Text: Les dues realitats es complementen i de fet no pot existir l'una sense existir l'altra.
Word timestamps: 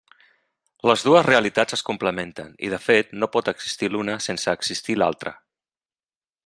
Les 0.91 1.03
dues 1.07 1.25
realitats 1.27 1.77
es 1.77 1.83
complementen 1.89 2.49
i 2.69 2.73
de 2.75 2.81
fet 2.87 3.13
no 3.25 3.31
pot 3.37 3.53
existir 3.55 3.93
l'una 3.97 4.19
sense 4.31 4.59
existir 4.61 5.01
l'altra. 5.03 5.39